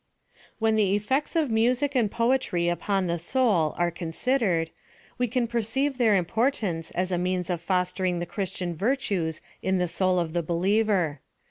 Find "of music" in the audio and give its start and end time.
1.35-1.93